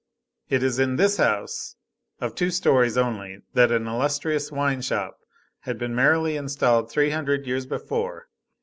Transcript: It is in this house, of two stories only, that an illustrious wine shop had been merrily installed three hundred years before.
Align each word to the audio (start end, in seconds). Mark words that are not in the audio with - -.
It 0.49 0.63
is 0.63 0.79
in 0.79 0.95
this 0.95 1.17
house, 1.17 1.75
of 2.19 2.33
two 2.33 2.49
stories 2.49 2.97
only, 2.97 3.43
that 3.53 3.71
an 3.71 3.85
illustrious 3.85 4.51
wine 4.51 4.81
shop 4.81 5.19
had 5.59 5.77
been 5.77 5.93
merrily 5.93 6.37
installed 6.37 6.89
three 6.89 7.11
hundred 7.11 7.45
years 7.45 7.67
before. 7.67 8.27